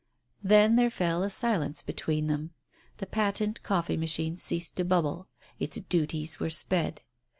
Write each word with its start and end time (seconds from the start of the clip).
Then 0.43 0.77
there 0.77 0.89
fell 0.89 1.21
a 1.21 1.29
silence 1.29 1.83
between 1.83 2.25
them. 2.25 2.55
The 2.97 3.05
patent 3.05 3.61
coffee 3.61 3.97
machine 3.97 4.35
ceased 4.35 4.75
to 4.77 4.83
bubble. 4.83 5.27
Its 5.59 5.79
duties 5.79 6.39
were 6.39 6.49
sped. 6.49 7.01